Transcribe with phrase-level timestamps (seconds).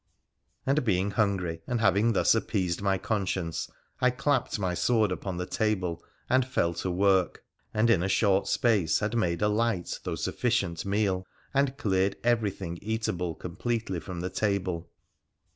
[0.65, 3.69] And being hungry, and having thus appeased my conscience,
[3.99, 8.47] I clapped my sword upon the table and fell to work, and in a short
[8.47, 14.31] space had made a light though sufficient meal, and cleared everything eatable completely from the
[14.31, 14.89] table.